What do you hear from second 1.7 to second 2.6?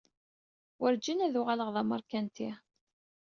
d amerkanti.